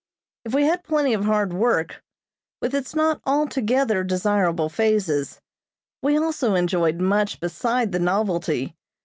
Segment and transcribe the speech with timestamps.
[0.45, 2.01] If we had plenty of hard work,
[2.59, 5.39] with its not altogether desirable phases,
[6.01, 8.75] we also enjoyed much beside the novelty.